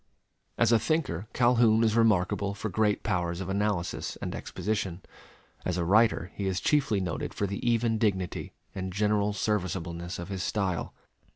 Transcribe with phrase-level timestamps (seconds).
[0.57, 5.03] As a thinker Calhoun is remarkable for great powers of analysis and exposition.
[5.63, 10.29] As a writer he is chiefly noted for the even dignity and general serviceableness of
[10.29, 10.95] his style.